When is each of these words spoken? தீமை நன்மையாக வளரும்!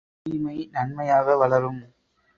தீமை 0.21 0.55
நன்மையாக 0.71 1.37
வளரும்! 1.37 1.81